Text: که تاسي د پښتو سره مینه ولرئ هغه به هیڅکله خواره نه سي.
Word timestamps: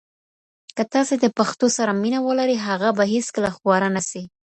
که 0.75 0.83
تاسي 0.93 1.15
د 1.19 1.25
پښتو 1.37 1.65
سره 1.77 1.91
مینه 2.01 2.19
ولرئ 2.27 2.57
هغه 2.67 2.89
به 2.97 3.03
هیڅکله 3.13 3.49
خواره 3.55 3.89
نه 3.95 4.01
سي. 4.09 4.23